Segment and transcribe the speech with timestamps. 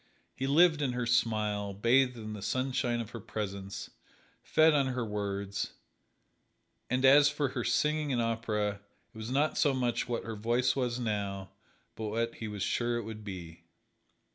[0.35, 3.91] He lived in her smile, bathed in the sunshine of her presence,
[4.41, 5.73] fed on her words,
[6.89, 8.81] and as for her singing in opera
[9.13, 11.51] it was not so much what her voice was now
[11.93, 13.61] but what he was sure it would be.